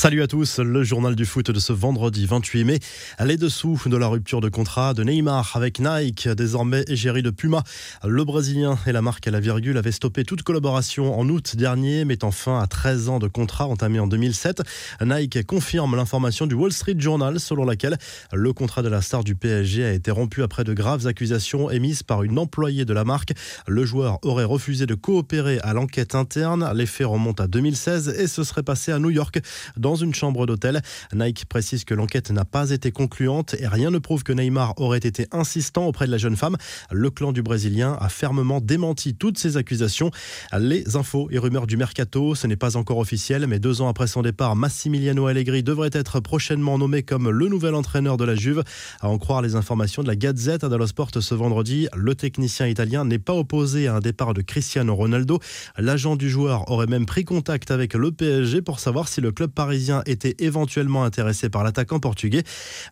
[0.00, 2.78] Salut à tous, le journal du foot de ce vendredi 28 mai.
[3.22, 7.62] Les dessous de la rupture de contrat de Neymar avec Nike, désormais égérie de Puma.
[8.02, 12.06] Le Brésilien et la marque à la virgule avaient stoppé toute collaboration en août dernier,
[12.06, 14.62] mettant fin à 13 ans de contrat entamé en 2007.
[15.04, 17.98] Nike confirme l'information du Wall Street Journal selon laquelle
[18.32, 22.04] le contrat de la star du PSG a été rompu après de graves accusations émises
[22.04, 23.34] par une employée de la marque.
[23.66, 26.72] Le joueur aurait refusé de coopérer à l'enquête interne.
[26.74, 29.42] Les faits remontent à 2016 et ce serait passé à New York
[29.90, 30.82] dans une chambre d'hôtel.
[31.12, 34.98] Nike précise que l'enquête n'a pas été concluante et rien ne prouve que Neymar aurait
[34.98, 36.56] été insistant auprès de la jeune femme.
[36.92, 40.12] Le clan du Brésilien a fermement démenti toutes ces accusations.
[40.56, 44.06] Les infos et rumeurs du mercato, ce n'est pas encore officiel, mais deux ans après
[44.06, 48.62] son départ, Massimiliano Allegri devrait être prochainement nommé comme le nouvel entraîneur de la Juve.
[49.00, 53.04] À en croire les informations de la Gazette dello Sport ce vendredi, le technicien italien
[53.04, 55.40] n'est pas opposé à un départ de Cristiano Ronaldo.
[55.76, 59.50] L'agent du joueur aurait même pris contact avec le PSG pour savoir si le club
[59.50, 62.42] parisien était éventuellement intéressé par l'attaquant portugais.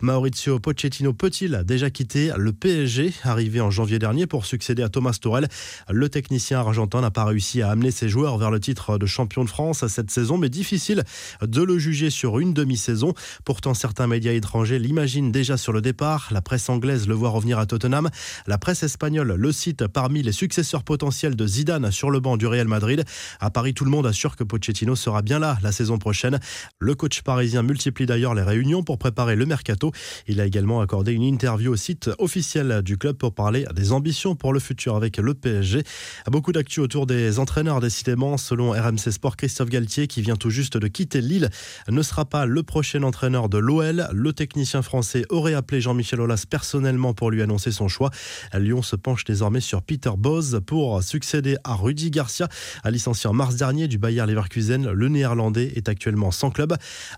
[0.00, 5.16] Maurizio Pochettino peut-il déjà quitter le PSG, arrivé en janvier dernier pour succéder à Thomas
[5.20, 5.48] Tourel
[5.90, 9.44] Le technicien argentin n'a pas réussi à amener ses joueurs vers le titre de champion
[9.44, 11.04] de France cette saison, mais difficile
[11.42, 13.14] de le juger sur une demi-saison.
[13.44, 16.28] Pourtant, certains médias étrangers l'imaginent déjà sur le départ.
[16.30, 18.08] La presse anglaise le voit revenir à Tottenham.
[18.46, 22.46] La presse espagnole le cite parmi les successeurs potentiels de Zidane sur le banc du
[22.46, 23.04] Real Madrid.
[23.40, 26.40] À Paris, tout le monde assure que Pochettino sera bien là la saison prochaine.
[26.80, 29.90] Le coach parisien multiplie d'ailleurs les réunions pour préparer le mercato.
[30.28, 34.36] Il a également accordé une interview au site officiel du club pour parler des ambitions
[34.36, 35.82] pour le futur avec le PSG.
[36.30, 38.36] Beaucoup d'actu autour des entraîneurs décidément.
[38.36, 41.50] Selon RMC Sport, Christophe Galtier, qui vient tout juste de quitter Lille,
[41.88, 44.06] ne sera pas le prochain entraîneur de l'OL.
[44.12, 48.10] Le technicien français aurait appelé Jean-Michel Aulas personnellement pour lui annoncer son choix.
[48.54, 52.46] Lyon se penche désormais sur Peter Boz pour succéder à Rudy Garcia,
[52.84, 54.92] licencié en mars dernier du Bayer Leverkusen.
[54.92, 56.67] Le néerlandais est actuellement sans club.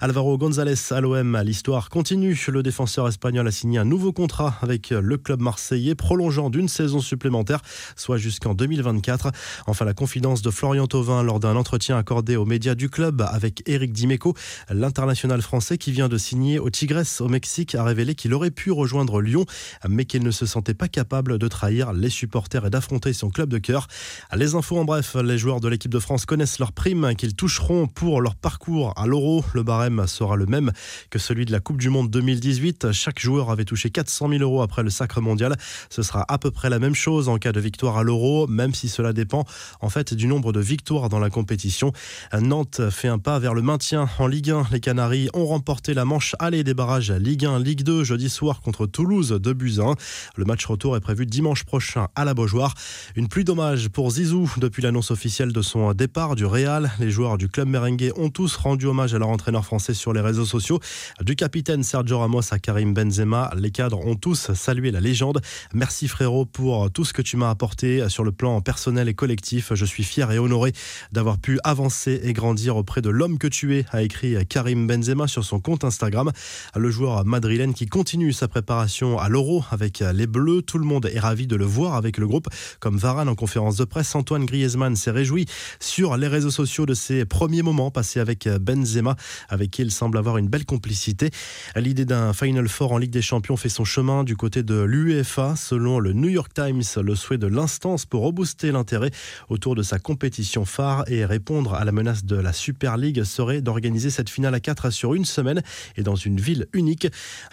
[0.00, 2.38] Alvaro González à l'OM, l'histoire continue.
[2.48, 7.00] Le défenseur espagnol a signé un nouveau contrat avec le club marseillais, prolongeant d'une saison
[7.00, 7.60] supplémentaire,
[7.97, 9.32] soit jusqu'en 2024.
[9.66, 13.62] Enfin, la confidence de Florian Thauvin lors d'un entretien accordé aux médias du club avec
[13.66, 14.34] Eric Dimeco,
[14.70, 18.70] l'international français qui vient de signer au Tigres au Mexique, a révélé qu'il aurait pu
[18.70, 19.44] rejoindre Lyon,
[19.88, 23.48] mais qu'il ne se sentait pas capable de trahir les supporters et d'affronter son club
[23.48, 23.86] de cœur.
[24.34, 27.86] Les infos en bref, les joueurs de l'équipe de France connaissent leurs primes qu'ils toucheront
[27.86, 29.39] pour leur parcours à l'Euro.
[29.54, 30.72] Le barème sera le même
[31.10, 32.92] que celui de la Coupe du Monde 2018.
[32.92, 35.56] Chaque joueur avait touché 400 000 euros après le sacre mondial.
[35.88, 38.74] Ce sera à peu près la même chose en cas de victoire à l'Euro, même
[38.74, 39.44] si cela dépend
[39.80, 41.92] en fait du nombre de victoires dans la compétition.
[42.38, 44.66] Nantes fait un pas vers le maintien en Ligue 1.
[44.72, 48.60] Les Canaries ont remporté la manche aller des barrages Ligue 1, Ligue 2 jeudi soir
[48.60, 49.94] contre Toulouse de Buzyn.
[50.36, 52.74] Le match retour est prévu dimanche prochain à la Beaujoire.
[53.16, 56.90] Une pluie d'hommage pour Zizou depuis l'annonce officielle de son départ du Real.
[56.98, 60.20] Les joueurs du club merengue ont tous rendu hommage à leur entraîneur français sur les
[60.20, 60.80] réseaux sociaux.
[61.22, 65.41] Du capitaine Sergio Ramos à Karim Benzema, les cadres ont tous salué la légende.
[65.72, 69.72] Merci frérot pour tout ce que tu m'as apporté sur le plan personnel et collectif.
[69.74, 70.72] Je suis fier et honoré
[71.12, 75.26] d'avoir pu avancer et grandir auprès de l'homme que tu es, a écrit Karim Benzema
[75.26, 76.30] sur son compte Instagram.
[76.76, 80.62] Le joueur madrilène qui continue sa préparation à l'Euro avec les Bleus.
[80.62, 82.48] Tout le monde est ravi de le voir avec le groupe.
[82.80, 85.46] Comme Varane en conférence de presse, Antoine Griezmann s'est réjoui
[85.78, 89.16] sur les réseaux sociaux de ses premiers moments passés avec Benzema
[89.48, 91.31] avec qui il semble avoir une belle complicité.
[91.76, 95.54] L'idée d'un Final Four en Ligue des Champions fait son chemin du côté de l'UEFA.
[95.56, 99.10] Selon le New York Times, le souhait de l'instance pour rebooster l'intérêt
[99.48, 103.62] autour de sa compétition phare et répondre à la menace de la Super League serait
[103.62, 105.62] d'organiser cette finale à 4 sur une semaine
[105.97, 107.08] et dans une ville unique.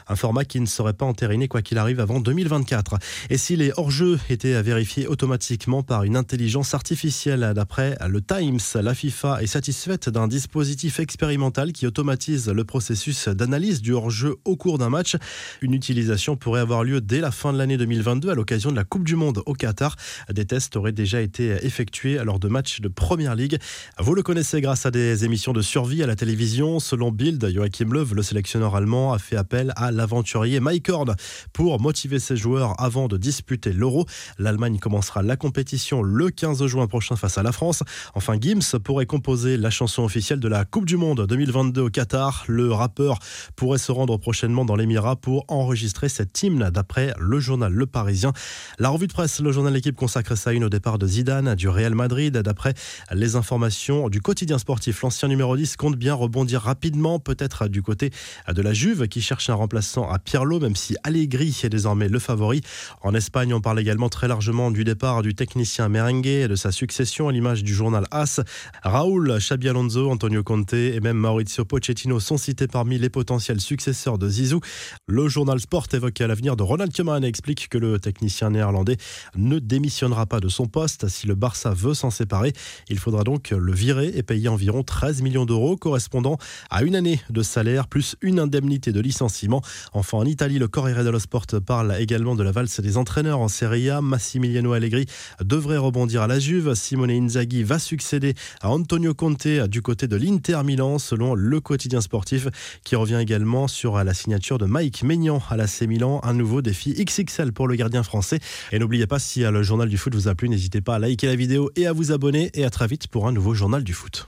[0.08, 2.98] Un format qui ne serait pas entériné quoi qu'il arrive avant 2024.
[3.30, 8.94] Et si les hors-jeux étaient vérifiés automatiquement par une intelligence artificielle, d'après le Times, la
[8.94, 14.78] FIFA est satisfaite d'un dispositif expérimental qui automatise le processus d'analyse du hors-jeu au cours
[14.78, 15.16] d'un match.
[15.62, 18.84] Une utilisation pourrait avoir lieu dès la fin de l'année 2022 à l'occasion de la
[18.84, 19.96] Coupe du Monde au Qatar.
[20.30, 23.58] Des tests auraient déjà été effectués lors de matchs de Première Ligue.
[24.00, 26.80] Vous le connaissez grâce à des émissions de survie à la télévision.
[26.80, 31.16] Selon Bild, Joachim Löw, le sélectionneur allemand, a fait appel à l'aventurier Mike Horn
[31.54, 34.06] pour motiver ses joueurs avant de disputer l'Euro.
[34.38, 37.84] L'Allemagne commencera la compétition le 15 juin prochain face à la France.
[38.16, 42.46] Enfin, Gims pourrait composer la chanson officielle de la Coupe du Monde 2022 au Qatar.
[42.48, 43.20] Le rappeur
[43.56, 48.34] pourrait se rendre prochainement dans l'Émirat pour enregistrer cette hymne d'après le journal Le Parisien.
[48.80, 51.70] La revue de presse, le journal L'équipe consacre sa une au départ de Zidane du
[51.70, 52.36] Real Madrid.
[52.36, 52.74] D'après
[53.12, 58.12] les informations du quotidien sportif, l'ancien numéro 10 compte bien rebondir rapidement, peut-être du côté
[58.52, 62.20] de la Juve qui cherche un remplaçant à Pirlo, même si Allegri est désormais le
[62.20, 62.62] favori.
[63.02, 66.72] En Espagne, on parle également très largement du départ du technicien merengue et de sa
[66.72, 68.40] succession à l'image du journal AS.
[68.84, 74.18] Raoul, Xabi Alonso, Antonio Conte et même Maurizio Pochettino sont cités parmi les potentiels successeurs
[74.18, 74.62] de Zizou.
[75.08, 78.96] Le journal Sport évoque l'avenir de Ronald Koeman explique que le technicien néerlandais
[79.36, 81.10] ne démissionnera pas de son poste.
[81.10, 82.54] Si le Barça veut s'en séparer,
[82.88, 86.38] il faudra donc le virer et payer environ 13 millions d'euros, correspondant
[86.70, 89.62] à une année de salaire plus une indemnité de licenciement.
[89.92, 93.50] Enfin, en Italie, le Corriere dello Sport parle également de la valse des entraîneurs en
[93.50, 94.02] Serie A.
[94.02, 95.08] Massimiliano Allegri
[95.44, 96.74] devrait rebondir à la Juve.
[96.74, 102.00] Simone Inzaghi va succéder à Antonio Conte du côté de l'Inter Milan, selon le quotidien
[102.00, 102.48] sportif,
[102.84, 106.22] qui revient également sur la signature de Mike Maignan à l'AC Milan.
[106.24, 108.40] Un nouveau défi XXL pour le gardien français.
[108.72, 111.26] Et n'oubliez pas, si le journal du foot vous a plu, n'hésitez pas à liker
[111.26, 112.52] la vidéo et à vous abonner.
[112.54, 114.14] Et à très vite pour un nouveau journal du foot.